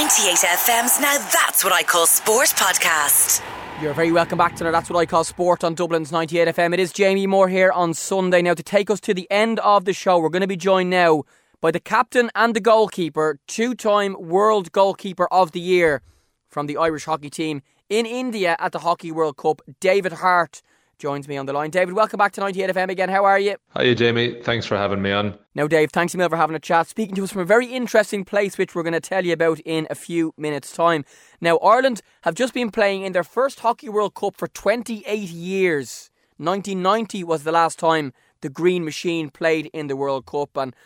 98FM's 0.00 0.98
Now 0.98 1.18
That's 1.30 1.62
What 1.62 1.74
I 1.74 1.82
Call 1.82 2.06
Sport 2.06 2.48
podcast. 2.56 3.42
You're 3.82 3.92
very 3.92 4.10
welcome 4.10 4.38
back 4.38 4.56
to 4.56 4.64
That's 4.64 4.88
What 4.88 4.98
I 4.98 5.04
Call 5.04 5.24
Sport 5.24 5.62
on 5.62 5.74
Dublin's 5.74 6.10
98 6.10 6.48
FM. 6.48 6.72
It 6.72 6.80
is 6.80 6.90
Jamie 6.90 7.26
Moore 7.26 7.50
here 7.50 7.70
on 7.70 7.92
Sunday. 7.92 8.40
Now, 8.40 8.54
to 8.54 8.62
take 8.62 8.88
us 8.88 8.98
to 9.00 9.12
the 9.12 9.30
end 9.30 9.58
of 9.60 9.84
the 9.84 9.92
show, 9.92 10.18
we're 10.18 10.30
going 10.30 10.40
to 10.40 10.46
be 10.46 10.56
joined 10.56 10.88
now 10.88 11.24
by 11.60 11.70
the 11.70 11.80
captain 11.80 12.30
and 12.34 12.56
the 12.56 12.62
goalkeeper, 12.62 13.40
two 13.46 13.74
time 13.74 14.16
World 14.18 14.72
Goalkeeper 14.72 15.28
of 15.30 15.52
the 15.52 15.60
Year 15.60 16.00
from 16.48 16.66
the 16.66 16.78
Irish 16.78 17.04
hockey 17.04 17.28
team 17.28 17.60
in 17.90 18.06
India 18.06 18.56
at 18.58 18.72
the 18.72 18.78
Hockey 18.78 19.12
World 19.12 19.36
Cup, 19.36 19.60
David 19.80 20.14
Harte 20.14 20.62
joins 21.00 21.26
me 21.26 21.36
on 21.36 21.46
the 21.46 21.52
line. 21.52 21.70
David, 21.70 21.94
welcome 21.94 22.18
back 22.18 22.32
to 22.32 22.40
98 22.40 22.70
FM 22.70 22.90
again. 22.90 23.08
How 23.08 23.24
are 23.24 23.38
you? 23.38 23.56
Hiya, 23.76 23.94
Jamie. 23.94 24.40
Thanks 24.42 24.66
for 24.66 24.76
having 24.76 25.02
me 25.02 25.10
on. 25.10 25.36
Now, 25.54 25.66
Dave, 25.66 25.90
thanks 25.90 26.14
a 26.14 26.18
million 26.18 26.30
for 26.30 26.36
having 26.36 26.54
a 26.54 26.60
chat, 26.60 26.86
speaking 26.86 27.16
to 27.16 27.24
us 27.24 27.32
from 27.32 27.40
a 27.40 27.46
very 27.46 27.66
interesting 27.66 28.24
place, 28.24 28.58
which 28.58 28.74
we're 28.74 28.82
going 28.82 28.92
to 28.92 29.00
tell 29.00 29.24
you 29.24 29.32
about 29.32 29.58
in 29.60 29.86
a 29.90 29.94
few 29.94 30.32
minutes' 30.36 30.72
time. 30.72 31.04
Now, 31.40 31.56
Ireland 31.58 32.02
have 32.22 32.34
just 32.34 32.54
been 32.54 32.70
playing 32.70 33.02
in 33.02 33.12
their 33.12 33.24
first 33.24 33.60
Hockey 33.60 33.88
World 33.88 34.14
Cup 34.14 34.36
for 34.36 34.46
28 34.46 35.04
years. 35.30 36.10
1990 36.36 37.24
was 37.24 37.42
the 37.44 37.52
last 37.52 37.78
time 37.78 38.12
the 38.42 38.50
Green 38.50 38.84
Machine 38.84 39.30
played 39.30 39.70
in 39.72 39.86
the 39.86 39.96
World 39.96 40.26
Cup, 40.26 40.56
and 40.56 40.76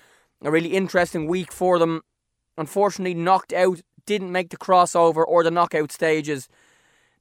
a 0.42 0.50
really 0.50 0.74
interesting 0.74 1.26
week 1.26 1.52
for 1.52 1.78
them. 1.78 2.02
Unfortunately, 2.56 3.14
knocked 3.14 3.52
out, 3.52 3.80
didn't 4.06 4.32
make 4.32 4.50
the 4.50 4.56
crossover 4.56 5.24
or 5.26 5.42
the 5.42 5.50
knockout 5.50 5.90
stages. 5.90 6.48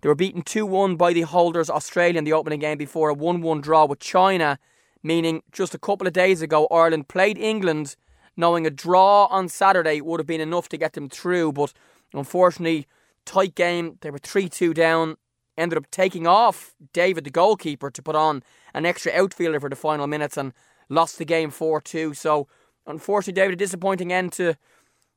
They 0.04 0.10
were 0.10 0.16
beaten 0.16 0.42
2 0.42 0.66
1 0.66 0.98
by 0.98 1.14
the 1.14 1.22
holders 1.22 1.70
Australia 1.70 2.18
in 2.18 2.26
the 2.26 2.34
opening 2.34 2.60
game 2.60 2.78
before 2.78 3.08
a 3.08 3.14
1 3.14 3.40
1 3.40 3.62
draw 3.62 3.86
with 3.86 4.00
China, 4.00 4.60
meaning 5.02 5.44
just 5.54 5.74
a 5.74 5.80
couple 5.80 6.06
of 6.06 6.12
days 6.12 6.42
ago, 6.42 6.68
Ireland 6.70 7.08
played 7.08 7.38
England 7.38 7.96
knowing 8.36 8.68
a 8.68 8.70
draw 8.70 9.28
on 9.28 9.48
Saturday 9.48 10.02
would 10.02 10.20
have 10.20 10.28
been 10.28 10.42
enough 10.42 10.68
to 10.70 10.78
get 10.78 10.92
them 10.92 11.08
through. 11.08 11.54
But 11.54 11.72
unfortunately, 12.14 12.86
tight 13.26 13.56
game. 13.56 13.98
They 14.02 14.12
were 14.12 14.18
3 14.18 14.50
2 14.50 14.74
down. 14.74 15.16
Ended 15.58 15.78
up 15.78 15.90
taking 15.90 16.28
off 16.28 16.76
David, 16.92 17.24
the 17.24 17.30
goalkeeper, 17.30 17.90
to 17.90 18.02
put 18.02 18.18
on 18.18 18.44
an 18.74 18.86
extra 18.86 19.14
outfielder 19.14 19.62
for 19.62 19.70
the 19.70 19.78
final 19.78 20.08
minutes 20.08 20.36
and 20.36 20.52
lost 20.90 21.18
the 21.18 21.24
game 21.24 21.50
4 21.50 21.80
2. 21.80 22.14
So, 22.14 22.50
unfortunately, 22.86 23.42
David, 23.42 23.54
a 23.54 23.56
disappointing 23.56 24.12
end 24.12 24.34
to 24.34 24.56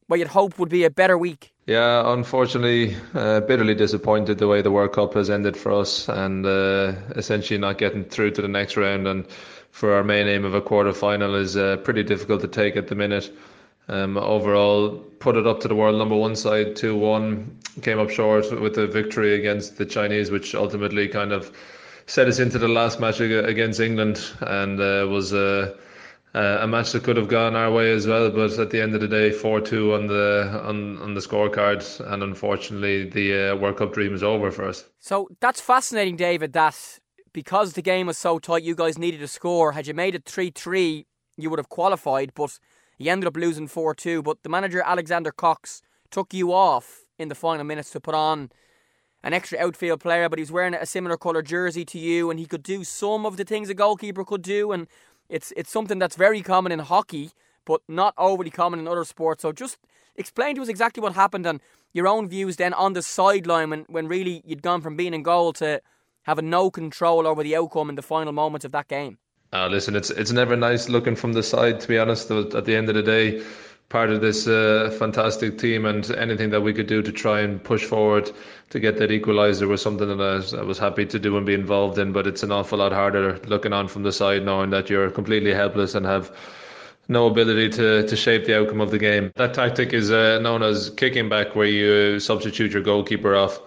what 0.07 0.21
you'd 0.21 0.29
hope 0.29 0.61
would 0.61 0.69
be 0.69 0.85
a 0.85 0.91
better 0.91 1.19
week. 1.19 1.56
Yeah, 1.67 2.13
unfortunately, 2.13 2.97
uh, 3.13 3.41
bitterly 3.41 3.75
disappointed 3.75 4.39
the 4.39 4.47
way 4.47 4.63
the 4.63 4.71
World 4.71 4.93
Cup 4.93 5.15
has 5.15 5.29
ended 5.29 5.57
for 5.57 5.73
us, 5.73 6.09
and 6.09 6.47
uh, 6.47 6.93
essentially 7.17 7.59
not 7.59 7.77
getting 7.79 8.05
through 8.05 8.31
to 8.33 8.43
the 8.43 8.47
next 8.47 8.77
round. 8.77 9.09
And 9.09 9.27
for 9.73 9.93
our 9.95 10.05
main 10.05 10.29
aim 10.29 10.45
of 10.45 10.55
a 10.55 10.61
quarter 10.61 10.93
final 10.93 11.35
is 11.35 11.57
uh, 11.57 11.79
pretty 11.79 12.05
difficult 12.05 12.43
to 12.43 12.49
take 12.49 12.77
at 12.77 12.87
the 12.87 12.95
minute. 12.95 13.37
Um, 13.89 14.17
overall, 14.17 14.91
put 15.19 15.37
it 15.37 15.45
up 15.45 15.59
to 15.61 15.69
the 15.69 15.75
world 15.75 15.99
number 15.99 16.15
one 16.15 16.37
side, 16.37 16.77
two 16.77 16.97
one, 16.97 17.59
came 17.83 17.99
up 17.99 18.11
short 18.11 18.61
with 18.61 18.77
the 18.77 18.87
victory 18.87 19.35
against 19.35 19.77
the 19.77 19.87
Chinese, 19.87 20.31
which 20.31 20.55
ultimately 20.55 21.09
kind 21.09 21.33
of 21.33 21.51
set 22.07 22.29
us 22.29 22.39
into 22.39 22.59
the 22.59 22.69
last 22.69 23.01
match 23.01 23.19
against 23.19 23.81
England, 23.81 24.25
and 24.41 24.81
uh, 24.81 25.05
was 25.11 25.33
a 25.33 25.75
uh, 26.35 26.59
a 26.61 26.67
match 26.67 26.93
that 26.93 27.03
could 27.03 27.17
have 27.17 27.29
gone 27.29 27.57
our 27.57 27.73
way 27.73 27.93
as 27.93 28.07
well, 28.07 28.31
but 28.31 28.59
at 28.59 28.71
the 28.71 28.83
end 28.83 28.95
of 28.95 29.01
the 29.01 29.09
day, 29.09 29.31
four 29.31 29.61
two 29.61 29.95
on 29.95 30.07
the 30.07 30.63
on 30.65 30.99
on 30.99 31.15
the 31.15 31.21
scorecard, 31.21 31.83
and 32.13 32.23
unfortunately, 32.23 33.09
the 33.09 33.53
uh, 33.53 33.57
World 33.57 33.79
Cup 33.79 33.95
dream 33.95 34.15
is 34.15 34.23
over 34.23 34.51
for 34.51 34.69
us. 34.69 34.85
So 34.99 35.29
that's 35.41 35.61
fascinating, 35.61 36.17
David. 36.17 36.53
That 36.53 36.77
because 37.33 37.73
the 37.73 37.83
game 37.83 38.07
was 38.07 38.19
so 38.19 38.39
tight, 38.39 38.63
you 38.63 38.75
guys 38.75 38.99
needed 38.99 39.23
a 39.23 39.29
score. 39.29 39.73
Had 39.73 39.87
you 39.87 39.95
made 39.95 40.15
it 40.15 40.25
three 40.25 40.51
three, 40.51 41.07
you 41.37 41.49
would 41.49 41.59
have 41.59 41.69
qualified, 41.69 42.33
but 42.35 42.59
you 42.99 43.11
ended 43.11 43.29
up 43.29 43.37
losing 43.37 43.67
four 43.67 43.95
two. 43.95 44.23
But 44.23 44.43
the 44.43 44.49
manager 44.49 44.83
Alexander 44.85 45.33
Cox 45.33 45.81
took 46.11 46.35
you 46.35 46.53
off 46.53 47.05
in 47.19 47.29
the 47.29 47.35
final 47.35 47.65
minutes 47.65 47.91
to 47.93 48.01
put 48.01 48.15
on 48.15 48.51
an 49.23 49.33
extra 49.33 49.59
outfield 49.59 50.01
player, 50.01 50.29
but 50.29 50.39
he's 50.39 50.53
wearing 50.53 50.75
a 50.75 50.87
similar 50.87 51.17
colour 51.17 51.43
jersey 51.43 51.85
to 51.85 51.99
you, 51.99 52.31
and 52.31 52.39
he 52.39 52.47
could 52.47 52.63
do 52.63 52.85
some 52.85 53.27
of 53.27 53.37
the 53.37 53.45
things 53.45 53.69
a 53.69 53.75
goalkeeper 53.75 54.25
could 54.25 54.43
do, 54.43 54.71
and 54.71 54.87
it's 55.29 55.53
it's 55.57 55.71
something 55.71 55.99
that's 55.99 56.17
very 56.17 56.43
common 56.43 56.73
in 56.73 56.81
hockey, 56.81 57.31
but 57.65 57.81
not 57.89 58.15
overly 58.17 58.51
common 58.51 58.81
in 58.81 58.89
other 58.89 59.05
sports. 59.05 59.43
So 59.43 59.53
just 59.53 59.79
explain 60.17 60.57
to 60.57 60.63
us 60.63 60.69
exactly 60.69 61.03
what 61.03 61.15
happened 61.15 61.47
and 61.47 61.61
your 61.93 62.07
own 62.07 62.29
views 62.29 62.57
then 62.57 62.75
on 62.75 62.93
the 62.93 63.03
sideline 63.03 63.71
when, 63.71 63.85
when 63.89 64.09
really 64.09 64.43
you'd 64.45 64.63
gone 64.63 64.81
from 64.81 64.97
being 64.97 65.15
in 65.15 65.23
goal 65.23 65.53
to 65.55 65.81
having 66.23 66.51
no 66.51 66.71
control 66.71 67.27
over 67.27 67.43
the 67.43 67.57
outcome 67.57 67.89
in 67.89 67.95
the 67.95 68.03
final 68.03 68.33
moments 68.33 68.65
of 68.65 68.73
that 68.73 68.89
game. 68.89 69.19
Uh, 69.53 69.69
listen, 69.69 69.95
it's 69.95 70.11
it's 70.11 70.33
never 70.33 70.57
nice 70.57 70.89
looking 70.89 71.17
from 71.17 71.33
the 71.33 71.43
side. 71.43 71.81
To 71.81 71.89
be 71.89 71.99
honest, 71.99 72.31
at 72.31 72.65
the 72.65 72.75
end 72.75 72.89
of 72.89 72.95
the 72.95 73.03
day, 73.03 73.43
part 73.89 74.11
of 74.11 74.21
this 74.21 74.49
uh, 74.49 74.95
fantastic 74.99 75.59
team 75.59 75.87
and 75.87 76.11
anything 76.13 76.51
that 76.51 76.61
we 76.61 76.73
could 76.73 76.89
do 76.89 77.03
to 77.03 77.13
try 77.13 77.41
and 77.41 77.63
push 77.63 77.85
forward 77.85 78.31
to 78.71 78.81
get 78.81 78.99
that 78.99 79.11
equaliser 79.11 79.69
was 79.69 79.81
something 79.81 80.09
that 80.09 80.21
I 80.21 80.35
was, 80.37 80.55
I 80.55 80.63
was, 80.63 80.79
happy 80.79 81.07
to 81.07 81.19
do 81.19 81.37
and 81.37 81.47
be 81.47 81.55
involved 81.55 81.99
in. 81.99 82.13
But 82.13 82.27
it's 82.27 82.43
an 82.43 82.51
awful 82.51 82.79
lot 82.79 82.93
harder 82.93 83.39
looking 83.47 83.73
on 83.73 83.87
from 83.87 84.03
the 84.03 84.13
side, 84.13 84.45
knowing 84.45 84.71
that 84.71 84.91
you're 84.91 85.11
completely 85.11 85.55
helpless 85.55 85.95
and 85.95 86.05
have 86.05 86.37
no 87.09 87.29
ability 87.29 87.69
to, 87.71 88.07
to 88.09 88.17
shape 88.17 88.47
the 88.47 88.59
outcome 88.59 88.81
of 88.81 88.91
the 88.91 88.99
game. 88.99 89.31
That 89.37 89.55
tactic 89.55 89.93
is 89.93 90.11
uh, 90.11 90.41
known 90.41 90.65
as 90.65 90.91
kicking 90.91 91.29
back, 91.29 91.55
where 91.55 91.67
you 91.67 92.19
substitute 92.19 92.73
your 92.73 92.83
goalkeeper 92.83 93.37
off 93.37 93.61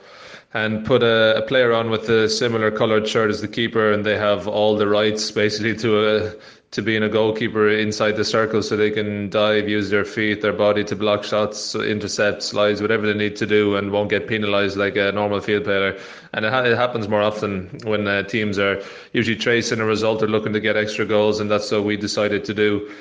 and 0.53 0.85
put 0.85 1.03
a, 1.03 1.37
a, 1.37 1.41
player 1.43 1.73
on 1.73 1.89
with 1.91 2.09
a 2.09 2.27
similar 2.27 2.71
coloured 2.71 3.07
shirt 3.07 3.29
as 3.29 3.41
the 3.41 3.47
keeper, 3.47 3.91
and 3.91 4.05
they 4.05 4.17
have 4.17 4.47
all 4.47 4.75
the 4.75 4.87
rights 4.87 5.29
basically 5.31 5.75
to 5.75 6.07
a 6.07 6.33
to 6.71 6.83
being 6.83 7.01
a 7.01 7.09
goalkeeper 7.09 7.67
inside 7.67 8.11
the 8.11 8.23
circle 8.23 8.61
so 8.61 8.77
they 8.77 8.91
can 8.91 9.27
dive, 9.29 9.67
use 9.67 9.89
their 9.89 10.05
feet, 10.05 10.41
their 10.41 10.53
body 10.53 10.83
to 10.83 10.95
block 10.95 11.23
shots, 11.23 11.73
intercept, 11.73 12.43
slides, 12.43 12.79
whatever 12.79 13.07
they 13.07 13.17
need 13.17 13.35
to 13.35 13.47
do, 13.47 13.75
and 13.75 13.91
won't 13.91 14.11
get 14.11 14.27
penalised 14.27 14.77
like 14.77 14.95
a 14.95 15.11
normal 15.11 15.41
field 15.41 15.63
player. 15.63 15.97
And 16.33 16.45
it, 16.45 16.53
ha- 16.53 16.61
it 16.61 16.77
happens 16.77 17.07
more 17.07 17.23
often 17.23 17.79
when 17.85 18.07
uh, 18.07 18.21
teams 18.23 18.59
are 18.59 18.83
usually 19.13 19.35
tracing 19.35 19.79
a 19.79 19.85
result 19.85 20.21
or 20.21 20.27
looking 20.27 20.53
to 20.53 20.59
get 20.59 20.77
extra 20.77 21.05
goals, 21.05 21.39
and 21.39 21.49
that's 21.49 21.71
what 21.71 21.85
we 21.85 21.97
decided 21.97 22.45
to 22.45 22.53
do. 22.53 22.91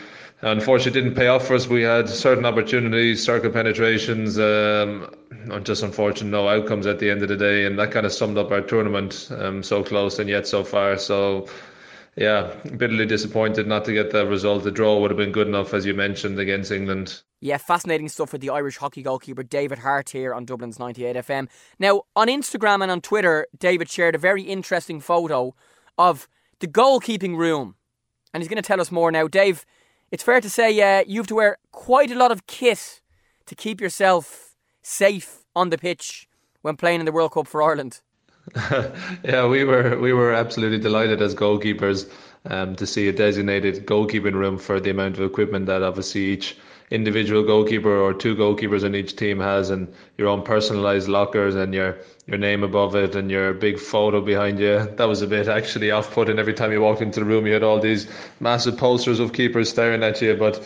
Unfortunately, 0.41 1.01
it 1.01 1.03
didn't 1.03 1.17
pay 1.17 1.27
off 1.27 1.47
for 1.47 1.55
us. 1.55 1.67
We 1.67 1.83
had 1.83 2.09
certain 2.09 2.47
opportunities, 2.47 3.23
circle 3.23 3.51
penetrations, 3.51 4.39
um, 4.39 5.13
just 5.63 5.83
unfortunate 5.83 6.31
no 6.31 6.49
outcomes 6.49 6.87
at 6.87 6.99
the 6.99 7.11
end 7.11 7.23
of 7.23 7.29
the 7.29 7.37
day, 7.37 7.67
and 7.67 7.79
that 7.79 7.91
kind 7.91 8.07
of 8.07 8.13
summed 8.13 8.39
up 8.39 8.51
our 8.51 8.61
tournament. 8.61 9.29
Um, 9.31 9.63
so 9.63 9.83
close 9.83 10.19
and 10.19 10.29
yet 10.29 10.47
so 10.47 10.65
far. 10.65 10.99
So 10.99 11.49
yeah, 12.19 12.53
bitterly 12.77 13.07
disappointed 13.07 13.69
not 13.69 13.85
to 13.85 13.93
get 13.93 14.11
the 14.11 14.27
result. 14.27 14.65
The 14.65 14.73
draw 14.73 14.99
would 14.99 15.11
have 15.11 15.19
been 15.19 15.31
good 15.31 15.47
enough, 15.47 15.73
as 15.73 15.87
you 15.87 15.95
mentioned, 15.95 16.39
against 16.41 16.73
England. 16.73 17.23
Yeah, 17.41 17.59
fascinating 17.59 18.09
stuff 18.09 18.33
with 18.33 18.41
the 18.41 18.51
Irish 18.51 18.79
hockey 18.79 19.03
goalkeeper 19.03 19.45
David 19.45 19.79
Harte 19.79 20.11
here 20.11 20.35
on 20.35 20.45
Dublin's 20.45 20.81
98 20.81 21.15
FM. 21.15 21.49
Now, 21.79 22.03
on 22.17 22.27
Instagram 22.27 22.83
and 22.83 22.91
on 22.91 23.01
Twitter, 23.01 23.47
David 23.57 23.89
shared 23.89 24.17
a 24.17 24.19
very 24.19 24.43
interesting 24.43 24.99
photo 24.99 25.55
of 25.97 26.29
the 26.59 26.67
goalkeeping 26.67 27.37
room. 27.37 27.77
And 28.35 28.43
he's 28.43 28.49
going 28.49 28.61
to 28.61 28.67
tell 28.67 28.81
us 28.81 28.91
more 28.91 29.13
now. 29.13 29.29
Dave, 29.29 29.65
it's 30.11 30.25
fair 30.25 30.41
to 30.41 30.51
say 30.51 30.81
uh, 30.81 31.05
you 31.07 31.21
have 31.21 31.29
to 31.29 31.37
wear 31.37 31.59
quite 31.71 32.11
a 32.11 32.17
lot 32.17 32.33
of 32.33 32.49
kit 32.49 33.01
to 33.47 33.55
keep 33.55 33.81
yourself 33.81 34.48
safe 34.89 35.45
on 35.55 35.71
the 35.71 35.79
pitch 35.79 36.29
when 36.63 36.77
playing 36.77 37.01
in 37.01 37.07
the 37.07 37.13
World 37.13 37.33
Cup 37.33 37.47
for 37.47 37.63
Ireland. 37.63 38.01
yeah, 39.23 39.47
we 39.47 39.63
were 39.65 39.99
we 39.99 40.13
were 40.15 40.33
absolutely 40.33 40.79
delighted 40.79 41.21
as 41.21 41.35
goalkeepers 41.35 42.11
um, 42.47 42.75
to 42.77 42.87
see 42.87 43.07
a 43.09 43.13
designated 43.13 43.87
goalkeeping 43.87 44.33
room 44.33 44.57
for 44.57 44.81
the 44.81 44.89
amount 44.91 45.19
of 45.19 45.23
equipment 45.23 45.67
that 45.67 45.83
obviously 45.83 46.23
each 46.23 46.57
individual 46.91 47.43
goalkeeper 47.43 47.95
or 47.95 48.15
two 48.15 48.35
goalkeepers 48.35 48.83
in 48.83 48.95
each 48.95 49.17
team 49.17 49.39
has, 49.39 49.69
and 49.69 49.93
your 50.17 50.29
own 50.29 50.43
personalised 50.43 51.09
lockers 51.09 51.55
and 51.55 51.75
your 51.75 51.99
your 52.27 52.39
name 52.39 52.63
above 52.63 52.95
it 52.97 53.15
and 53.15 53.31
your 53.31 53.53
big 53.53 53.79
photo 53.79 54.23
behind 54.23 54.59
you. 54.59 54.89
That 54.97 55.09
was 55.09 55.21
a 55.21 55.27
bit 55.27 55.49
actually 55.49 55.91
off-putting. 55.91 56.39
Every 56.39 56.55
time 56.55 56.73
you 56.73 56.81
walked 56.81 57.03
into 57.03 57.21
the 57.21 57.27
room, 57.27 57.47
you 57.47 57.53
had 57.53 57.63
all 57.63 57.81
these 57.81 58.09
massive 58.41 58.79
posters 58.79 59.21
of 59.21 59.35
keepers 59.35 59.69
staring 59.69 60.03
at 60.03 60.23
you, 60.23 60.35
but 60.35 60.65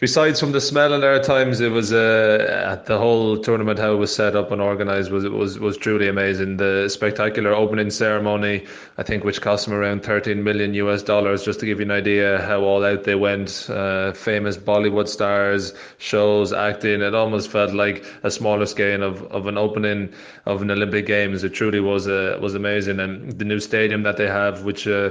besides 0.00 0.40
from 0.40 0.52
the 0.52 0.60
smell 0.60 0.94
and 0.94 1.04
at 1.04 1.22
times 1.22 1.60
it 1.60 1.70
was 1.70 1.92
uh, 1.92 2.82
the 2.86 2.96
whole 2.96 3.36
tournament 3.36 3.78
how 3.78 3.92
it 3.92 3.96
was 3.96 4.14
set 4.14 4.34
up 4.34 4.50
and 4.50 4.60
organized 4.60 5.12
was 5.12 5.28
was 5.28 5.58
was 5.58 5.76
truly 5.76 6.08
amazing. 6.08 6.56
The 6.56 6.88
spectacular 6.88 7.52
opening 7.52 7.90
ceremony 7.90 8.66
i 8.96 9.02
think 9.02 9.24
which 9.24 9.40
cost 9.42 9.66
them 9.66 9.74
around 9.74 10.02
13 10.02 10.42
million 10.42 10.74
us 10.74 11.02
dollars 11.02 11.44
just 11.44 11.60
to 11.60 11.66
give 11.66 11.78
you 11.78 11.84
an 11.84 11.90
idea 11.90 12.40
how 12.40 12.62
all 12.62 12.84
out 12.84 13.04
they 13.04 13.14
went. 13.14 13.68
Uh, 13.68 14.12
famous 14.12 14.56
bollywood 14.56 15.06
stars 15.06 15.74
shows 15.98 16.52
acting 16.52 17.02
it 17.02 17.14
almost 17.14 17.50
felt 17.50 17.72
like 17.74 18.04
a 18.22 18.30
smaller 18.30 18.66
scale 18.66 19.02
of, 19.02 19.22
of 19.24 19.46
an 19.46 19.58
opening 19.58 20.12
of 20.46 20.62
an 20.62 20.70
olympic 20.70 21.06
games. 21.06 21.44
It 21.44 21.50
truly 21.50 21.80
was 21.80 22.08
uh, 22.08 22.38
was 22.40 22.54
amazing. 22.54 23.00
And 23.00 23.38
the 23.38 23.44
new 23.44 23.60
stadium 23.60 24.02
that 24.04 24.16
they 24.16 24.26
have 24.26 24.64
which 24.64 24.88
uh, 24.88 25.10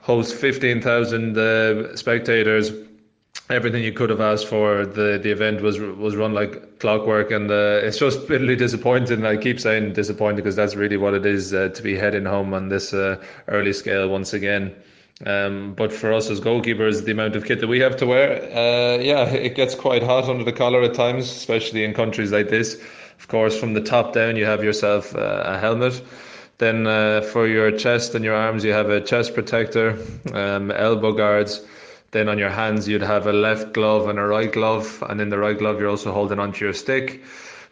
hosts 0.00 0.32
15,000 0.32 1.38
uh, 1.38 1.96
spectators 1.96 2.72
everything 3.50 3.82
you 3.84 3.92
could 3.92 4.10
have 4.10 4.20
asked 4.20 4.46
for. 4.46 4.86
The 4.86 5.18
the 5.22 5.30
event 5.30 5.60
was 5.60 5.78
was 5.78 6.16
run 6.16 6.34
like 6.34 6.78
clockwork, 6.78 7.30
and 7.30 7.50
uh, 7.50 7.80
it's 7.82 7.98
just 7.98 8.26
bitterly 8.28 8.56
disappointing. 8.56 9.24
I 9.26 9.36
keep 9.36 9.60
saying 9.60 9.92
disappointing 9.92 10.36
because 10.36 10.56
that's 10.56 10.74
really 10.74 10.96
what 10.96 11.14
it 11.14 11.26
is 11.26 11.52
uh, 11.52 11.68
to 11.68 11.82
be 11.82 11.96
heading 11.96 12.24
home 12.24 12.54
on 12.54 12.68
this 12.68 12.92
uh, 12.94 13.22
early 13.48 13.72
scale 13.72 14.08
once 14.08 14.32
again. 14.32 14.74
Um, 15.24 15.74
but 15.74 15.92
for 15.92 16.12
us 16.12 16.28
as 16.28 16.40
goalkeepers, 16.40 17.04
the 17.04 17.12
amount 17.12 17.36
of 17.36 17.44
kit 17.44 17.60
that 17.60 17.68
we 17.68 17.78
have 17.80 17.96
to 17.98 18.06
wear, 18.06 18.42
uh, 18.52 18.98
yeah, 18.98 19.28
it 19.28 19.54
gets 19.54 19.74
quite 19.74 20.02
hot 20.02 20.24
under 20.24 20.42
the 20.42 20.52
collar 20.52 20.82
at 20.82 20.94
times, 20.94 21.30
especially 21.30 21.84
in 21.84 21.94
countries 21.94 22.32
like 22.32 22.48
this. 22.48 22.74
Of 23.20 23.28
course, 23.28 23.58
from 23.58 23.74
the 23.74 23.80
top 23.80 24.12
down, 24.12 24.34
you 24.34 24.44
have 24.44 24.64
yourself 24.64 25.14
uh, 25.14 25.44
a 25.46 25.58
helmet. 25.58 26.02
Then 26.58 26.86
uh, 26.86 27.20
for 27.20 27.46
your 27.46 27.70
chest 27.70 28.14
and 28.14 28.24
your 28.24 28.34
arms, 28.34 28.64
you 28.64 28.72
have 28.72 28.90
a 28.90 29.00
chest 29.00 29.34
protector, 29.34 29.98
um, 30.32 30.70
elbow 30.72 31.12
guards. 31.12 31.64
Then 32.14 32.28
on 32.28 32.38
your 32.38 32.48
hands, 32.48 32.86
you'd 32.86 33.02
have 33.02 33.26
a 33.26 33.32
left 33.32 33.72
glove 33.72 34.08
and 34.08 34.20
a 34.20 34.22
right 34.22 34.52
glove. 34.52 35.02
And 35.08 35.20
in 35.20 35.30
the 35.30 35.38
right 35.38 35.58
glove, 35.58 35.80
you're 35.80 35.90
also 35.90 36.12
holding 36.12 36.38
onto 36.38 36.64
your 36.64 36.72
stick. 36.72 37.24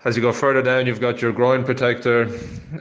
As 0.05 0.17
you 0.17 0.23
go 0.23 0.33
further 0.33 0.63
down, 0.63 0.89
you've 0.89 1.01
got 1.01 1.23
your 1.23 1.33
groin 1.33 1.63
protector, 1.63 2.23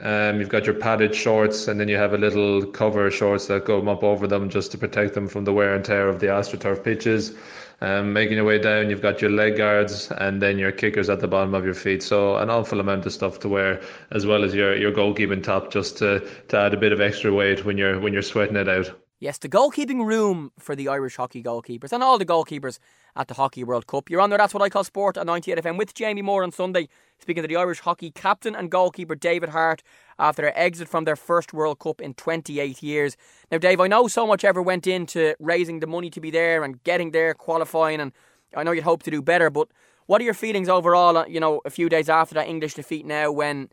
um, 0.02 0.40
you've 0.40 0.48
got 0.48 0.66
your 0.66 0.74
padded 0.74 1.14
shorts, 1.14 1.68
and 1.68 1.78
then 1.78 1.86
you 1.88 1.96
have 1.96 2.14
a 2.14 2.18
little 2.18 2.66
cover 2.66 3.08
shorts 3.12 3.46
that 3.46 3.64
go 3.64 3.78
up 3.88 4.02
over 4.02 4.26
them 4.26 4.50
just 4.50 4.72
to 4.72 4.78
protect 4.78 5.14
them 5.14 5.28
from 5.28 5.44
the 5.44 5.52
wear 5.52 5.76
and 5.76 5.84
tear 5.84 6.08
of 6.08 6.18
the 6.18 6.26
AstroTurf 6.26 6.82
pitches. 6.82 7.32
Um, 7.80 8.12
making 8.12 8.38
your 8.38 8.44
way 8.44 8.58
down, 8.58 8.90
you've 8.90 9.00
got 9.00 9.22
your 9.22 9.30
leg 9.30 9.56
guards 9.56 10.10
and 10.10 10.42
then 10.42 10.58
your 10.58 10.72
kickers 10.72 11.08
at 11.08 11.20
the 11.20 11.28
bottom 11.28 11.54
of 11.54 11.64
your 11.64 11.74
feet. 11.74 12.02
So 12.02 12.38
an 12.38 12.50
awful 12.50 12.80
amount 12.80 13.06
of 13.06 13.12
stuff 13.12 13.38
to 13.38 13.48
wear, 13.48 13.82
as 14.10 14.26
well 14.26 14.42
as 14.42 14.52
your, 14.52 14.76
your 14.76 14.90
goalkeeping 14.90 15.44
top, 15.44 15.70
just 15.70 15.98
to, 15.98 16.28
to 16.48 16.58
add 16.58 16.74
a 16.74 16.76
bit 16.76 16.90
of 16.90 17.00
extra 17.00 17.32
weight 17.32 17.64
when 17.64 17.78
you're 17.78 18.00
when 18.00 18.12
you're 18.12 18.22
sweating 18.22 18.56
it 18.56 18.68
out. 18.68 19.01
Yes, 19.22 19.38
the 19.38 19.48
goalkeeping 19.48 20.04
room 20.04 20.50
for 20.58 20.74
the 20.74 20.88
Irish 20.88 21.14
hockey 21.14 21.44
goalkeepers 21.44 21.92
and 21.92 22.02
all 22.02 22.18
the 22.18 22.26
goalkeepers 22.26 22.80
at 23.14 23.28
the 23.28 23.34
Hockey 23.34 23.62
World 23.62 23.86
Cup. 23.86 24.10
You're 24.10 24.20
on 24.20 24.30
there, 24.30 24.36
that's 24.36 24.52
what 24.52 24.64
I 24.64 24.68
call 24.68 24.82
sport 24.82 25.16
at 25.16 25.26
98 25.26 25.58
FM 25.58 25.78
with 25.78 25.94
Jamie 25.94 26.22
Moore 26.22 26.42
on 26.42 26.50
Sunday, 26.50 26.88
speaking 27.20 27.44
to 27.44 27.46
the 27.46 27.54
Irish 27.54 27.78
hockey 27.78 28.10
captain 28.10 28.56
and 28.56 28.68
goalkeeper 28.68 29.14
David 29.14 29.50
Harte 29.50 29.84
after 30.18 30.42
their 30.42 30.58
exit 30.58 30.88
from 30.88 31.04
their 31.04 31.14
first 31.14 31.52
World 31.52 31.78
Cup 31.78 32.00
in 32.00 32.14
28 32.14 32.82
years. 32.82 33.16
Now, 33.52 33.58
Dave, 33.58 33.78
I 33.78 33.86
know 33.86 34.08
so 34.08 34.26
much 34.26 34.42
ever 34.42 34.60
went 34.60 34.88
into 34.88 35.36
raising 35.38 35.78
the 35.78 35.86
money 35.86 36.10
to 36.10 36.20
be 36.20 36.32
there 36.32 36.64
and 36.64 36.82
getting 36.82 37.12
there, 37.12 37.32
qualifying, 37.32 38.00
and 38.00 38.10
I 38.56 38.64
know 38.64 38.72
you'd 38.72 38.82
hope 38.82 39.04
to 39.04 39.10
do 39.12 39.22
better, 39.22 39.50
but 39.50 39.68
what 40.06 40.20
are 40.20 40.24
your 40.24 40.34
feelings 40.34 40.68
overall, 40.68 41.16
uh, 41.16 41.26
you 41.26 41.38
know, 41.38 41.60
a 41.64 41.70
few 41.70 41.88
days 41.88 42.08
after 42.08 42.34
that 42.34 42.48
English 42.48 42.74
defeat 42.74 43.06
now 43.06 43.30
when 43.30 43.68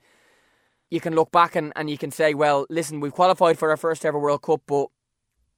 you 0.92 1.02
can 1.02 1.16
look 1.16 1.32
back 1.32 1.56
and, 1.56 1.74
and 1.76 1.90
you 1.90 1.98
can 1.98 2.12
say, 2.12 2.36
well, 2.36 2.68
listen, 2.70 3.00
we've 3.00 3.14
qualified 3.14 3.58
for 3.58 3.72
our 3.72 3.78
first 3.78 4.06
ever 4.06 4.20
World 4.20 4.44
Cup, 4.44 4.62
but 4.68 4.90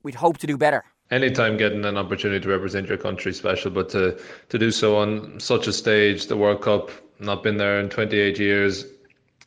we'd 0.04 0.16
hope 0.16 0.38
to 0.40 0.48
do 0.48 0.58
better. 0.58 0.84
Anytime 1.10 1.58
getting 1.58 1.84
an 1.86 1.98
opportunity 1.98 2.40
to 2.40 2.50
represent 2.50 2.88
your 2.88 2.98
country 2.98 3.32
is 3.32 3.38
special, 3.38 3.72
but 3.72 3.90
to 3.90 4.20
to 4.50 4.58
do 4.58 4.72
so 4.72 4.96
on 4.96 5.40
such 5.40 5.68
a 5.68 5.74
stage, 5.74 6.28
the 6.28 6.38
World 6.38 6.62
Cup, 6.62 6.90
not 7.20 7.44
been 7.44 7.58
there 7.58 7.80
in 7.80 7.90
28 7.90 8.40
years, 8.40 8.86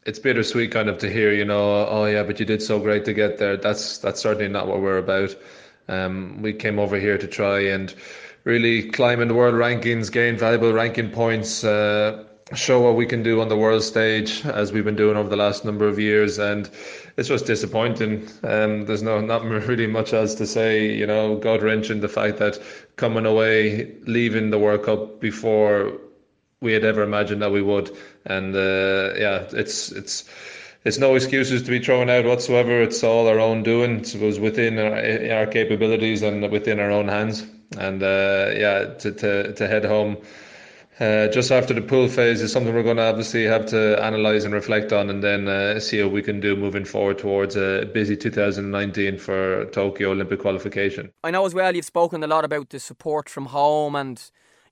it's 0.06 0.19
bittersweet 0.19 0.71
kind 0.71 0.89
of 0.89 0.99
to 0.99 1.11
hear, 1.11 1.33
you 1.33 1.45
know, 1.45 1.87
oh 1.87 2.05
yeah, 2.05 2.23
but 2.23 2.39
you 2.39 2.47
did 2.47 2.62
so 2.62 2.79
great 2.79 3.05
to 3.06 3.15
get 3.15 3.39
there. 3.39 3.56
That's 3.56 3.99
that's 3.99 4.21
certainly 4.21 4.49
not 4.49 4.67
what 4.67 4.81
we're 4.81 4.99
about. 4.99 5.35
Um, 5.89 6.41
we 6.43 6.53
came 6.53 6.79
over 6.79 6.99
here 6.99 7.19
to 7.19 7.27
try 7.27 7.61
and 7.61 7.95
really 8.45 8.91
climb 8.91 9.21
in 9.21 9.29
the 9.29 9.35
world 9.35 9.55
rankings, 9.55 10.12
gain 10.12 10.37
valuable 10.37 10.73
ranking 10.73 11.11
points. 11.11 11.65
Uh, 11.65 12.25
show 12.52 12.81
what 12.81 12.94
we 12.94 13.06
can 13.06 13.23
do 13.23 13.41
on 13.41 13.49
the 13.49 13.56
world 13.56 13.82
stage 13.82 14.44
as 14.44 14.70
we've 14.70 14.85
been 14.85 14.96
doing 14.96 15.17
over 15.17 15.29
the 15.29 15.37
last 15.37 15.64
number 15.64 15.88
of 15.88 15.99
years 15.99 16.38
and 16.38 16.70
it's 17.17 17.29
just 17.29 17.46
disappointing. 17.46 18.29
Um, 18.43 18.85
there's 18.85 19.02
no 19.02 19.20
not 19.20 19.44
really 19.69 19.87
much 19.87 20.12
else 20.12 20.35
to 20.37 20.46
say 20.46 20.94
you 20.94 21.06
know 21.06 21.37
god 21.37 21.62
wrenching 21.62 22.00
the 22.00 22.08
fact 22.08 22.38
that 22.38 22.58
coming 22.96 23.25
away 23.25 23.93
leaving 24.06 24.50
the 24.50 24.58
world 24.58 24.85
cup 24.85 25.20
before 25.20 25.93
we 26.61 26.73
had 26.73 26.85
ever 26.85 27.02
imagined 27.02 27.41
that 27.41 27.50
we 27.50 27.62
would 27.62 27.91
and 28.26 28.55
uh, 28.55 29.14
yeah 29.17 29.46
it's 29.52 29.91
it's 29.93 30.29
it's 30.85 30.99
no 30.99 31.14
excuses 31.14 31.62
to 31.62 31.70
be 31.70 31.79
thrown 31.79 32.11
out 32.11 32.26
whatsoever. 32.26 32.82
It's 32.82 33.02
all 33.02 33.26
our 33.26 33.41
own 33.41 33.62
doing. 33.62 34.00
It 34.00 34.20
was 34.20 34.38
within 34.38 34.79
our, 34.79 35.38
our 35.38 35.46
capabilities 35.46 36.20
and 36.20 36.50
within 36.50 36.79
our 36.79 36.91
own 36.91 37.08
hands. 37.08 37.46
And 37.79 38.02
uh, 38.02 38.50
yeah 38.55 38.85
to, 38.99 39.12
to 39.12 39.52
to 39.55 39.67
head 39.67 39.87
home 39.87 40.19
uh, 41.00 41.26
just 41.29 41.50
after 41.50 41.75
the 41.75 41.82
pool 41.82 42.08
phase 42.08 42.41
is 42.41 42.52
something 42.52 42.73
we're 42.73 42.82
going 42.82 42.99
to 42.99 43.02
obviously 43.02 43.44
have 43.44 43.67
to 43.67 44.06
analyse 44.06 44.44
and 44.44 44.55
reflect 44.55 44.93
on, 44.93 45.11
and 45.11 45.25
then 45.25 45.49
uh, 45.49 45.81
see 45.81 46.00
what 46.02 46.12
we 46.12 46.23
can 46.23 46.38
do 46.38 46.55
moving 46.55 46.85
forward 46.85 47.19
towards 47.19 47.56
a 47.56 47.91
busy 47.93 48.17
2019 48.17 49.19
for 49.19 49.64
Tokyo 49.67 50.12
Olympic 50.12 50.38
qualification. 50.38 51.11
I 51.25 51.32
know 51.32 51.44
as 51.46 51.55
well 51.55 51.75
you've 51.75 51.85
spoken 51.85 52.23
a 52.23 52.29
lot 52.29 52.44
about 52.44 52.70
the 52.70 52.79
support 52.79 53.29
from 53.29 53.46
home, 53.46 53.96
and 53.96 54.23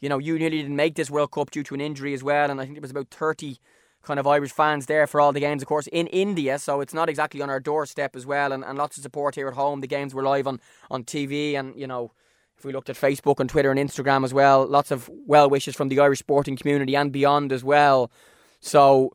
you 0.00 0.08
know 0.08 0.18
you 0.18 0.38
nearly 0.38 0.62
didn't 0.62 0.76
make 0.76 0.94
this 0.94 1.10
World 1.10 1.32
Cup 1.32 1.50
due 1.50 1.64
to 1.64 1.74
an 1.74 1.80
injury 1.80 2.14
as 2.14 2.22
well, 2.22 2.50
and 2.50 2.60
I 2.60 2.64
think 2.64 2.76
there 2.76 2.82
was 2.82 2.92
about 2.92 3.10
30 3.10 3.58
kind 4.02 4.20
of 4.20 4.26
Irish 4.26 4.52
fans 4.52 4.86
there 4.86 5.06
for 5.06 5.20
all 5.20 5.32
the 5.32 5.40
games, 5.40 5.62
of 5.62 5.68
course, 5.68 5.86
in 5.88 6.06
India, 6.08 6.58
so 6.58 6.80
it's 6.80 6.94
not 6.94 7.08
exactly 7.08 7.40
on 7.40 7.50
our 7.50 7.60
doorstep 7.60 8.14
as 8.14 8.26
well, 8.26 8.52
and, 8.52 8.64
and 8.64 8.78
lots 8.78 8.96
of 8.96 9.02
support 9.02 9.34
here 9.34 9.48
at 9.48 9.54
home. 9.54 9.80
The 9.80 9.88
games 9.88 10.14
were 10.14 10.22
live 10.22 10.46
on 10.46 10.60
on 10.88 11.02
TV, 11.02 11.54
and 11.58 11.76
you 11.76 11.88
know 11.88 12.12
if 12.62 12.64
we 12.64 12.72
looked 12.72 12.88
at 12.88 12.94
Facebook 12.94 13.40
and 13.40 13.50
Twitter 13.50 13.72
and 13.72 13.80
Instagram 13.80 14.24
as 14.24 14.32
well, 14.32 14.64
lots 14.64 14.92
of 14.92 15.10
well 15.26 15.50
wishes 15.50 15.74
from 15.74 15.88
the 15.88 15.98
Irish 15.98 16.20
sporting 16.20 16.56
community 16.56 16.94
and 16.94 17.10
beyond 17.10 17.50
as 17.50 17.64
well. 17.64 18.08
So 18.60 19.10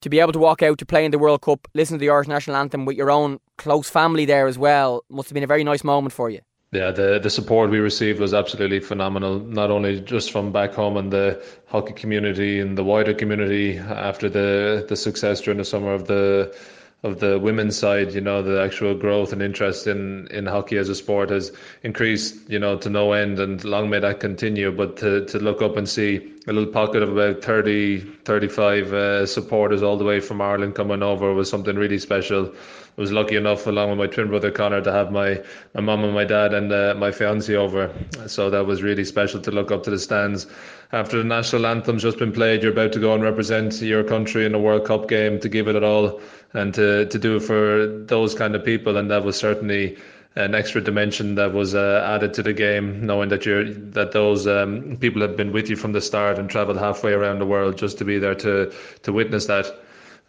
to 0.00 0.08
be 0.08 0.20
able 0.20 0.32
to 0.32 0.38
walk 0.38 0.62
out 0.62 0.78
to 0.78 0.86
play 0.86 1.04
in 1.04 1.10
the 1.10 1.18
World 1.18 1.42
Cup, 1.42 1.68
listen 1.74 1.98
to 1.98 2.00
the 2.00 2.08
Irish 2.08 2.28
national 2.28 2.56
anthem 2.56 2.86
with 2.86 2.96
your 2.96 3.10
own 3.10 3.40
close 3.58 3.90
family 3.90 4.24
there 4.24 4.46
as 4.46 4.56
well, 4.56 5.04
must 5.10 5.28
have 5.28 5.34
been 5.34 5.44
a 5.44 5.46
very 5.54 5.64
nice 5.64 5.84
moment 5.84 6.14
for 6.14 6.30
you. 6.30 6.40
Yeah, 6.72 6.90
the 6.90 7.18
the 7.22 7.28
support 7.28 7.68
we 7.68 7.78
received 7.78 8.20
was 8.20 8.32
absolutely 8.32 8.80
phenomenal. 8.80 9.38
Not 9.38 9.70
only 9.70 10.00
just 10.00 10.32
from 10.32 10.50
back 10.50 10.72
home 10.72 10.96
and 10.96 11.12
the 11.12 11.44
hockey 11.66 11.92
community 11.92 12.58
and 12.58 12.78
the 12.78 12.84
wider 12.84 13.12
community 13.12 13.76
after 13.76 14.30
the 14.30 14.86
the 14.88 14.96
success 14.96 15.42
during 15.42 15.58
the 15.58 15.64
summer 15.64 15.92
of 15.92 16.06
the 16.06 16.56
of 17.04 17.20
the 17.20 17.38
women's 17.38 17.78
side, 17.78 18.12
you 18.12 18.20
know, 18.20 18.42
the 18.42 18.60
actual 18.60 18.94
growth 18.94 19.32
and 19.32 19.40
interest 19.40 19.86
in, 19.86 20.26
in 20.28 20.46
hockey 20.46 20.76
as 20.76 20.88
a 20.88 20.94
sport 20.94 21.30
has 21.30 21.52
increased, 21.84 22.50
you 22.50 22.58
know, 22.58 22.76
to 22.76 22.90
no 22.90 23.12
end 23.12 23.38
and 23.38 23.64
long 23.64 23.88
may 23.88 24.00
that 24.00 24.18
continue. 24.18 24.72
But 24.72 24.96
to, 24.98 25.24
to 25.26 25.38
look 25.38 25.62
up 25.62 25.76
and 25.76 25.88
see 25.88 26.32
a 26.48 26.52
little 26.52 26.72
pocket 26.72 27.02
of 27.02 27.16
about 27.16 27.42
30, 27.44 28.00
35 28.24 28.92
uh, 28.92 29.26
supporters 29.26 29.82
all 29.82 29.96
the 29.96 30.04
way 30.04 30.18
from 30.18 30.40
Ireland 30.40 30.74
coming 30.74 31.02
over 31.02 31.32
was 31.32 31.48
something 31.48 31.76
really 31.76 31.98
special. 31.98 32.52
Was 32.98 33.12
lucky 33.12 33.36
enough, 33.36 33.64
along 33.68 33.90
with 33.90 33.98
my 33.98 34.08
twin 34.08 34.26
brother 34.26 34.50
Conor, 34.50 34.80
to 34.80 34.90
have 34.90 35.12
my, 35.12 35.40
my 35.72 35.80
mum 35.80 36.02
and 36.02 36.12
my 36.12 36.24
dad 36.24 36.52
and 36.52 36.72
uh, 36.72 36.96
my 36.98 37.12
fiance 37.12 37.54
over. 37.54 37.94
So 38.26 38.50
that 38.50 38.66
was 38.66 38.82
really 38.82 39.04
special 39.04 39.40
to 39.42 39.52
look 39.52 39.70
up 39.70 39.84
to 39.84 39.90
the 39.90 40.00
stands. 40.00 40.48
After 40.90 41.18
the 41.18 41.22
national 41.22 41.64
anthem's 41.66 42.02
just 42.02 42.18
been 42.18 42.32
played, 42.32 42.64
you're 42.64 42.72
about 42.72 42.92
to 42.94 42.98
go 42.98 43.14
and 43.14 43.22
represent 43.22 43.80
your 43.80 44.02
country 44.02 44.44
in 44.44 44.52
a 44.52 44.58
World 44.58 44.84
Cup 44.84 45.08
game 45.08 45.38
to 45.38 45.48
give 45.48 45.68
it 45.68 45.80
all 45.84 46.20
and 46.54 46.74
to, 46.74 47.06
to 47.06 47.18
do 47.20 47.36
it 47.36 47.44
for 47.44 47.86
those 48.06 48.34
kind 48.34 48.56
of 48.56 48.64
people. 48.64 48.96
And 48.96 49.08
that 49.12 49.22
was 49.22 49.36
certainly 49.36 49.96
an 50.34 50.56
extra 50.56 50.80
dimension 50.80 51.36
that 51.36 51.52
was 51.52 51.76
uh, 51.76 52.04
added 52.04 52.34
to 52.34 52.42
the 52.42 52.52
game, 52.52 53.06
knowing 53.06 53.28
that 53.28 53.46
you're 53.46 53.72
that 53.72 54.10
those 54.10 54.48
um, 54.48 54.96
people 55.00 55.22
have 55.22 55.36
been 55.36 55.52
with 55.52 55.70
you 55.70 55.76
from 55.76 55.92
the 55.92 56.00
start 56.00 56.36
and 56.36 56.50
travelled 56.50 56.78
halfway 56.78 57.12
around 57.12 57.38
the 57.38 57.46
world 57.46 57.78
just 57.78 57.98
to 57.98 58.04
be 58.04 58.18
there 58.18 58.34
to 58.34 58.72
to 59.02 59.12
witness 59.12 59.46
that. 59.46 59.66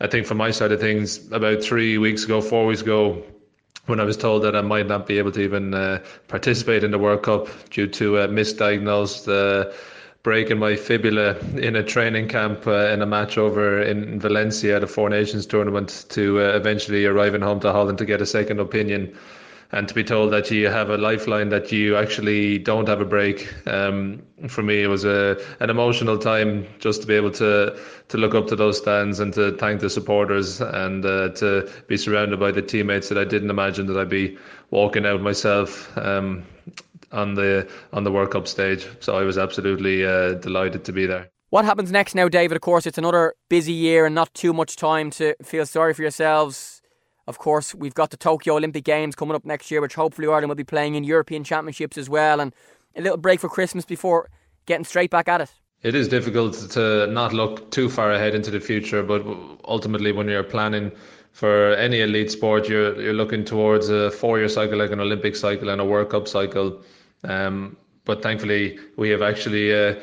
I 0.02 0.08
think 0.08 0.26
from 0.26 0.38
my 0.38 0.52
side 0.52 0.72
of 0.72 0.80
things, 0.80 1.32
about 1.32 1.62
three 1.62 1.98
weeks 1.98 2.24
ago, 2.24 2.40
four 2.42 2.66
weeks 2.66 2.82
ago, 2.82 3.22
when 3.86 4.00
I 4.00 4.04
was 4.04 4.16
told 4.16 4.44
that 4.44 4.56
I 4.56 4.62
might 4.62 4.88
not 4.88 5.08
be 5.08 5.18
able 5.18 5.32
to 5.34 5.42
even 5.42 5.74
uh, 5.74 6.00
participate 6.28 6.84
in 6.84 6.92
the 6.92 7.00
World 7.00 7.24
Cup 7.24 7.48
due 7.70 7.88
to 7.88 8.20
a 8.20 8.28
misdiagnosed 8.28 9.28
uh, 9.28 9.74
break 10.24 10.52
in 10.52 10.60
my 10.60 10.76
fibula 10.76 11.38
in 11.56 11.76
a 11.76 11.84
training 11.84 12.28
camp 12.28 12.68
uh, 12.68 12.90
in 12.90 13.02
a 13.02 13.06
match 13.06 13.38
over 13.38 13.82
in 13.82 14.20
Valencia 14.20 14.76
at 14.76 14.84
a 14.84 14.88
Four 14.88 15.10
Nations 15.10 15.46
tournament 15.46 16.06
to 16.10 16.40
uh, 16.40 16.56
eventually 16.56 17.06
arriving 17.06 17.42
home 17.42 17.60
to 17.62 17.72
Holland 17.72 17.98
to 17.98 18.06
get 18.06 18.22
a 18.22 18.26
second 18.26 18.60
opinion 18.60 19.18
and 19.72 19.88
to 19.88 19.94
be 19.94 20.04
told 20.04 20.34
that 20.34 20.50
you 20.50 20.68
have 20.68 20.90
a 20.90 20.98
lifeline 20.98 21.50
that 21.50 21.72
you 21.72 21.96
actually 21.96 22.58
don't 22.58 22.88
have 22.88 23.02
a 23.02 23.06
break. 23.06 23.48
Um, 23.68 24.24
for 24.48 24.64
me 24.64 24.84
it 24.84 24.88
was 24.88 25.06
a 25.06 25.38
an 25.60 25.70
emotional 25.70 26.18
time 26.18 26.66
just 26.80 27.02
to 27.02 27.08
be 27.08 27.14
able 27.14 27.32
to 27.32 27.78
to 28.08 28.18
look 28.18 28.34
up 28.34 28.48
to 28.48 28.56
those 28.56 28.78
stands 28.78 29.20
and 29.20 29.34
to 29.34 29.56
thank 29.58 29.82
the 29.82 29.90
supporters 29.90 30.62
and 30.62 31.06
uh, 31.06 31.30
to 31.30 31.70
be 31.88 31.98
surrounded 31.98 32.40
by 32.40 32.52
the 32.52 32.62
teammates 32.62 33.10
that 33.10 33.18
I 33.18 33.26
didn't 33.26 33.50
imagine 33.50 33.86
that 33.88 33.98
I'd 33.98 34.10
be 34.10 34.38
walking 34.72 35.06
out 35.06 35.22
myself 35.22 35.96
um, 35.98 36.46
on 37.12 37.36
the 37.36 37.68
on 37.94 38.04
the 38.04 38.12
World 38.12 38.32
Cup 38.32 38.48
stage. 38.48 38.88
So 39.00 39.18
I 39.18 39.24
was 39.24 39.38
absolutely 39.38 40.06
uh, 40.06 40.34
delighted 40.34 40.84
to 40.86 40.92
be 40.92 41.06
there. 41.06 41.30
What 41.52 41.66
happens 41.66 41.92
next 41.92 42.16
now 42.16 42.28
David? 42.30 42.56
Of 42.56 42.62
course 42.62 42.88
it's 42.88 42.98
another 42.98 43.34
busy 43.50 43.74
year 43.74 44.06
and 44.06 44.16
not 44.16 44.34
too 44.34 44.54
much 44.54 44.76
time 44.76 45.12
to 45.12 45.36
feel 45.44 45.66
sorry 45.66 45.94
for 45.94 46.02
yourselves 46.02 46.79
of 47.30 47.38
course, 47.38 47.76
we've 47.76 47.94
got 47.94 48.10
the 48.10 48.18
Tokyo 48.18 48.56
Olympic 48.58 48.84
Games 48.84 49.16
coming 49.16 49.36
up 49.36 49.46
next 49.46 49.70
year, 49.70 49.82
which 49.82 49.94
hopefully 49.94 50.28
Ireland 50.28 50.50
will 50.50 50.56
be 50.56 50.64
playing 50.64 50.96
in 50.96 51.04
European 51.04 51.44
Championships 51.44 51.96
as 51.96 52.10
well, 52.10 52.40
and 52.40 52.54
a 52.96 53.02
little 53.02 53.18
break 53.18 53.40
for 53.40 53.48
Christmas 53.48 53.86
before 53.86 54.32
getting 54.66 54.84
straight 54.84 55.12
back 55.12 55.28
at 55.28 55.40
it. 55.40 55.54
It 55.84 55.94
is 55.94 56.08
difficult 56.08 56.56
to 56.72 57.06
not 57.06 57.32
look 57.32 57.70
too 57.70 57.88
far 57.88 58.12
ahead 58.12 58.34
into 58.34 58.50
the 58.50 58.60
future, 58.60 59.04
but 59.04 59.24
ultimately, 59.66 60.12
when 60.12 60.28
you're 60.28 60.44
planning 60.44 60.92
for 61.32 61.74
any 61.74 62.02
elite 62.02 62.32
sport, 62.32 62.68
you're 62.68 63.00
you're 63.00 63.14
looking 63.14 63.46
towards 63.46 63.90
a 63.90 64.10
four-year 64.10 64.50
cycle, 64.50 64.80
like 64.80 64.92
an 64.92 65.00
Olympic 65.00 65.36
cycle 65.36 65.70
and 65.70 65.80
a 65.80 65.86
World 65.86 66.10
Cup 66.10 66.28
cycle. 66.28 66.82
Um, 67.24 67.78
but 68.06 68.24
thankfully, 68.24 68.80
we 68.98 69.10
have 69.12 69.22
actually. 69.22 69.72
Uh, 69.72 69.96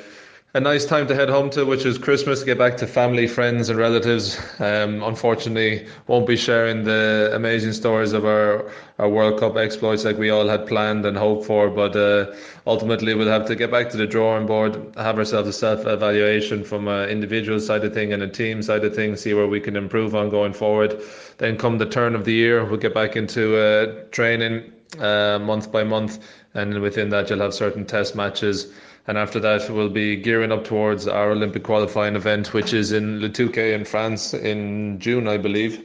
a 0.57 0.61
nice 0.61 0.87
time 0.87 1.07
to 1.07 1.15
head 1.15 1.29
home 1.29 1.51
to, 1.51 1.67
which 1.67 1.85
is 1.85 1.99
Christmas, 1.99 2.43
get 2.43 2.57
back 2.57 2.79
to 2.79 2.87
family, 2.87 3.27
friends, 3.27 3.69
and 3.69 3.79
relatives. 3.79 4.39
Um, 4.59 5.03
unfortunately, 5.03 5.87
won't 6.07 6.27
be 6.27 6.39
sharing 6.39 6.83
the 6.85 7.31
amazing 7.35 7.75
stories 7.75 8.15
of 8.15 8.25
our, 8.25 8.73
our 8.99 9.07
World 9.07 9.39
Cup 9.39 9.59
exploits 9.59 10.07
like 10.07 10.17
we 10.17 10.31
all 10.31 10.49
had 10.49 10.67
planned 10.67 11.05
and 11.05 11.15
hoped 11.15 11.45
for, 11.45 11.69
but 11.69 11.95
uh, 11.95 12.35
ultimately 12.67 13.13
we'll 13.13 13.29
have 13.29 13.45
to 13.49 13.55
get 13.55 13.71
back 13.71 13.91
to 13.91 13.99
the 13.99 14.07
drawing 14.07 14.47
board, 14.47 14.95
have 14.97 15.19
ourselves 15.19 15.47
a 15.47 15.53
self 15.53 15.85
evaluation 15.85 16.65
from 16.65 16.89
an 16.89 17.11
individual 17.11 17.61
side 17.61 17.85
of 17.85 17.93
thing 17.93 18.15
and 18.15 18.23
a 18.23 18.29
team 18.29 18.63
side 18.63 18.83
of 18.83 18.95
thing, 18.95 19.15
see 19.15 19.35
where 19.35 19.49
we 19.49 19.61
can 19.61 19.77
improve 19.77 20.15
on 20.15 20.31
going 20.31 20.55
forward. 20.55 20.99
Then, 21.37 21.59
come 21.59 21.77
the 21.77 21.85
turn 21.85 22.15
of 22.15 22.25
the 22.25 22.33
year, 22.33 22.65
we'll 22.65 22.79
get 22.79 22.95
back 22.95 23.15
into 23.15 23.59
uh, 23.59 24.05
training 24.11 24.73
uh, 24.99 25.39
month 25.39 25.71
by 25.71 25.85
month, 25.85 26.19
and 26.55 26.81
within 26.81 27.11
that, 27.11 27.29
you'll 27.29 27.41
have 27.41 27.53
certain 27.53 27.85
test 27.85 28.17
matches 28.17 28.73
and 29.07 29.19
after 29.19 29.41
that 29.41 29.69
we'll 29.71 29.89
be 29.89 30.17
gearing 30.17 30.53
up 30.53 30.65
towards 30.65 31.07
our 31.07 31.31
Olympic 31.31 31.63
qualifying 31.63 32.17
event, 32.17 32.53
which 32.53 32.73
is 32.73 32.93
in 32.93 33.21
Le 33.21 33.29
Touquet 33.29 33.75
in 33.75 33.85
France 33.85 34.35
in 34.35 34.99
June, 34.99 35.29
I 35.29 35.37
believe, 35.37 35.83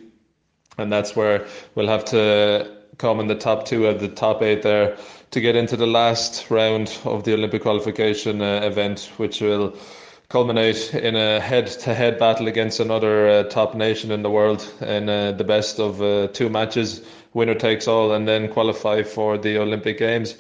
and 0.77 0.91
that's 0.91 1.15
where 1.15 1.45
we'll 1.75 1.87
have 1.87 2.05
to 2.05 2.77
come 2.97 3.19
in 3.19 3.27
the 3.27 3.35
top 3.35 3.65
two 3.65 3.87
of 3.87 3.99
the 3.99 4.07
top 4.07 4.41
eight 4.41 4.61
there 4.61 4.97
to 5.31 5.41
get 5.41 5.55
into 5.55 5.77
the 5.77 5.87
last 5.87 6.49
round 6.51 6.97
of 7.05 7.23
the 7.23 7.33
Olympic 7.33 7.61
qualification 7.61 8.41
uh, 8.41 8.61
event, 8.63 9.11
which 9.17 9.41
will 9.41 9.75
culminate 10.29 10.93
in 10.93 11.15
a 11.15 11.39
head-to-head 11.39 12.17
battle 12.17 12.47
against 12.47 12.79
another 12.79 13.27
uh, 13.27 13.43
top 13.43 13.75
nation 13.75 14.11
in 14.11 14.21
the 14.23 14.29
world 14.29 14.71
in 14.81 15.09
uh, 15.09 15.31
the 15.33 15.43
best 15.43 15.79
of 15.79 16.01
uh, 16.01 16.27
two 16.27 16.49
matches, 16.49 17.01
winner 17.33 17.55
takes 17.55 17.87
all, 17.87 18.13
and 18.13 18.27
then 18.27 18.49
qualify 18.49 19.03
for 19.03 19.37
the 19.37 19.57
Olympic 19.57 19.97
Games. 19.97 20.35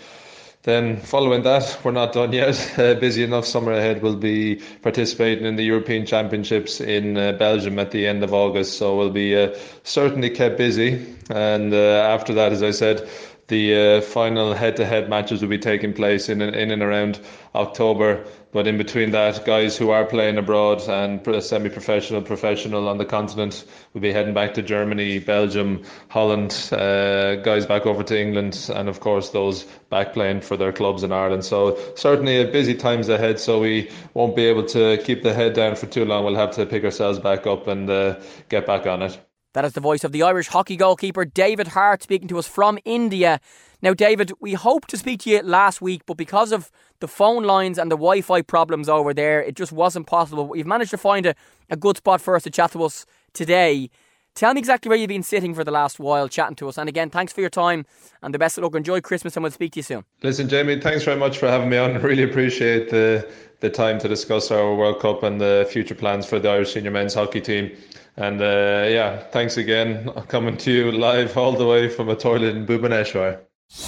Then, 0.63 0.97
following 0.97 1.41
that, 1.41 1.79
we're 1.83 1.91
not 1.91 2.13
done 2.13 2.33
yet. 2.33 2.51
Uh, 2.81 2.93
busy 2.93 3.23
enough 3.23 3.45
summer 3.45 3.71
ahead. 3.71 4.01
We'll 4.01 4.15
be 4.15 4.61
participating 4.81 5.45
in 5.45 5.55
the 5.55 5.63
European 5.63 6.05
Championships 6.05 6.79
in 6.79 7.17
uh, 7.17 7.33
Belgium 7.33 7.79
at 7.79 7.91
the 7.91 8.07
end 8.07 8.23
of 8.23 8.33
August. 8.33 8.77
So 8.77 8.95
we'll 8.95 9.09
be 9.09 9.35
uh, 9.35 9.55
certainly 9.83 10.29
kept 10.29 10.57
busy. 10.57 11.05
And 11.29 11.73
uh, 11.73 11.77
after 11.77 12.33
that, 12.35 12.51
as 12.51 12.63
I 12.63 12.71
said, 12.71 13.07
the 13.51 13.97
uh, 13.97 14.01
final 14.01 14.53
head-to-head 14.53 15.09
matches 15.09 15.41
will 15.41 15.49
be 15.49 15.59
taking 15.59 15.93
place 15.93 16.29
in 16.29 16.41
in 16.41 16.71
and 16.71 16.81
around 16.81 17.19
October. 17.53 18.25
But 18.53 18.65
in 18.67 18.77
between 18.77 19.11
that, 19.11 19.45
guys 19.45 19.77
who 19.77 19.91
are 19.91 20.05
playing 20.05 20.37
abroad 20.37 20.81
and 20.87 21.43
semi-professional, 21.43 22.21
professional 22.21 22.87
on 22.87 22.97
the 22.97 23.05
continent 23.05 23.65
will 23.93 24.01
be 24.01 24.11
heading 24.11 24.33
back 24.33 24.53
to 24.55 24.61
Germany, 24.61 25.19
Belgium, 25.19 25.83
Holland. 26.09 26.51
Uh, 26.71 27.35
guys 27.35 27.65
back 27.65 27.85
over 27.85 28.03
to 28.03 28.19
England, 28.19 28.69
and 28.73 28.89
of 28.89 28.99
course 29.01 29.29
those 29.31 29.63
back 29.89 30.13
playing 30.13 30.41
for 30.41 30.57
their 30.57 30.71
clubs 30.71 31.03
in 31.03 31.11
Ireland. 31.11 31.43
So 31.43 31.77
certainly 31.95 32.41
a 32.41 32.47
busy 32.51 32.75
times 32.75 33.09
ahead. 33.09 33.39
So 33.39 33.59
we 33.59 33.89
won't 34.13 34.35
be 34.35 34.45
able 34.45 34.65
to 34.67 34.97
keep 35.03 35.23
the 35.23 35.33
head 35.33 35.53
down 35.53 35.75
for 35.75 35.87
too 35.87 36.05
long. 36.05 36.23
We'll 36.23 36.35
have 36.35 36.51
to 36.51 36.65
pick 36.65 36.83
ourselves 36.85 37.19
back 37.19 37.47
up 37.47 37.67
and 37.67 37.89
uh, 37.89 38.19
get 38.49 38.65
back 38.65 38.87
on 38.87 39.01
it. 39.01 39.30
That 39.53 39.65
is 39.65 39.73
the 39.73 39.81
voice 39.81 40.03
of 40.03 40.13
the 40.13 40.23
Irish 40.23 40.47
hockey 40.47 40.77
goalkeeper 40.77 41.25
David 41.25 41.69
Harte 41.69 42.03
speaking 42.03 42.27
to 42.29 42.39
us 42.39 42.47
from 42.47 42.79
India. 42.85 43.39
Now, 43.81 43.93
David, 43.93 44.31
we 44.39 44.53
hoped 44.53 44.89
to 44.91 44.97
speak 44.97 45.21
to 45.21 45.29
you 45.29 45.41
last 45.41 45.81
week, 45.81 46.03
but 46.05 46.15
because 46.15 46.51
of 46.51 46.71
the 46.99 47.07
phone 47.07 47.43
lines 47.43 47.77
and 47.77 47.91
the 47.91 47.97
Wi 47.97 48.21
Fi 48.21 48.41
problems 48.41 48.87
over 48.87 49.13
there, 49.13 49.41
it 49.41 49.55
just 49.55 49.71
wasn't 49.71 50.07
possible. 50.07 50.45
But 50.45 50.57
you've 50.57 50.67
managed 50.67 50.91
to 50.91 50.97
find 50.97 51.25
a, 51.25 51.35
a 51.69 51.75
good 51.75 51.97
spot 51.97 52.21
for 52.21 52.35
us 52.35 52.43
to 52.43 52.49
chat 52.49 52.71
to 52.71 52.83
us 52.83 53.05
today. 53.33 53.89
Tell 54.33 54.53
me 54.53 54.59
exactly 54.59 54.87
where 54.87 54.97
you've 54.97 55.09
been 55.09 55.23
sitting 55.23 55.53
for 55.53 55.65
the 55.65 55.71
last 55.71 55.99
while 55.99 56.29
chatting 56.29 56.55
to 56.57 56.69
us. 56.69 56.77
And 56.77 56.87
again, 56.87 57.09
thanks 57.09 57.33
for 57.33 57.41
your 57.41 57.49
time 57.49 57.85
and 58.21 58.33
the 58.33 58.39
best 58.39 58.57
of 58.57 58.63
luck. 58.63 58.75
Enjoy 58.75 59.01
Christmas 59.01 59.35
and 59.35 59.43
we'll 59.43 59.51
speak 59.51 59.73
to 59.73 59.79
you 59.79 59.83
soon. 59.83 60.05
Listen, 60.23 60.47
Jamie, 60.47 60.79
thanks 60.79 61.03
very 61.03 61.19
much 61.19 61.37
for 61.37 61.49
having 61.49 61.69
me 61.69 61.77
on. 61.77 62.01
Really 62.01 62.23
appreciate 62.23 62.89
the, 62.89 63.29
the 63.59 63.69
time 63.69 63.99
to 63.99 64.07
discuss 64.07 64.49
our 64.49 64.73
World 64.73 65.01
Cup 65.01 65.23
and 65.23 65.41
the 65.41 65.67
future 65.69 65.95
plans 65.95 66.25
for 66.25 66.39
the 66.39 66.49
Irish 66.49 66.73
senior 66.73 66.91
men's 66.91 67.13
hockey 67.13 67.41
team. 67.41 67.75
And 68.17 68.41
uh, 68.41 68.87
yeah, 68.89 69.17
thanks 69.31 69.57
again. 69.57 70.09
Coming 70.27 70.57
to 70.57 70.71
you 70.71 70.91
live 70.91 71.37
all 71.37 71.53
the 71.53 71.65
way 71.65 71.87
from 71.87 72.09
a 72.09 72.15
toilet 72.15 72.55
in 72.55 72.65
Bhubaneswar. 72.65 73.39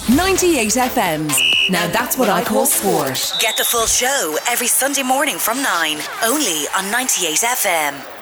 98 0.08 0.68
FM's. 0.68 1.38
Now 1.70 1.86
that's 1.88 2.16
what 2.16 2.28
I 2.30 2.42
call 2.42 2.64
sport. 2.66 3.32
Get 3.40 3.56
the 3.56 3.64
full 3.64 3.86
show 3.86 4.36
every 4.48 4.66
Sunday 4.66 5.02
morning 5.02 5.36
from 5.36 5.62
9, 5.62 5.98
only 6.24 6.64
on 6.76 6.90
98 6.90 7.36
FM. 7.36 8.13